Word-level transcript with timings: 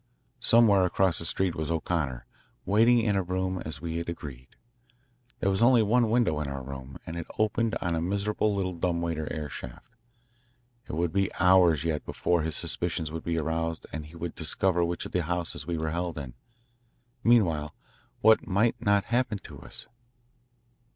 Somewhere 0.39 0.83
across 0.83 1.19
the 1.19 1.25
street 1.25 1.53
was 1.53 1.69
O'Connor, 1.69 2.25
waiting 2.65 3.01
in 3.01 3.15
a 3.15 3.21
room 3.21 3.61
as 3.63 3.81
we 3.81 3.97
had 3.97 4.09
agreed. 4.09 4.47
There 5.39 5.49
was 5.51 5.61
only 5.61 5.83
one 5.83 6.09
window 6.09 6.39
in 6.39 6.47
our 6.47 6.63
room, 6.63 6.97
and 7.05 7.15
it 7.15 7.27
opened 7.37 7.75
on 7.81 7.93
a 7.93 8.01
miserable 8.01 8.55
little 8.55 8.73
dumbwaiter 8.73 9.31
air 9.31 9.47
shaft. 9.47 9.93
It 10.89 10.93
would 10.93 11.13
be 11.13 11.31
hours 11.39 11.83
yet 11.83 12.03
before 12.03 12.41
his 12.41 12.55
suspicions 12.55 13.11
would 13.11 13.23
be 13.23 13.37
aroused 13.37 13.85
and 13.93 14.07
he 14.07 14.15
would 14.15 14.33
discover 14.33 14.83
which 14.83 15.05
of 15.05 15.11
the 15.11 15.21
houses 15.21 15.67
we 15.67 15.77
were 15.77 15.91
held 15.91 16.17
in. 16.17 16.33
Meanwhile 17.23 17.75
what 18.21 18.47
might 18.47 18.81
not 18.83 19.03
happen 19.03 19.37
to 19.43 19.59
us? 19.59 19.85